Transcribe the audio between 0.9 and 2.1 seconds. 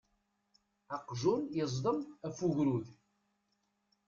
Aqjun yeẓdem